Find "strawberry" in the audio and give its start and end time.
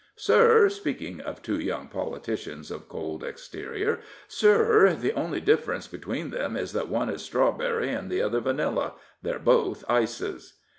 7.21-7.89